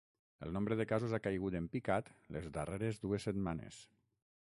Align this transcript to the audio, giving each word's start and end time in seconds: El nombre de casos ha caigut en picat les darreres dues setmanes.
El 0.45 0.53
nombre 0.53 0.77
de 0.77 0.85
casos 0.91 1.13
ha 1.17 1.19
caigut 1.27 1.57
en 1.59 1.67
picat 1.75 2.09
les 2.37 2.47
darreres 2.57 2.99
dues 3.05 3.29
setmanes. 3.29 3.79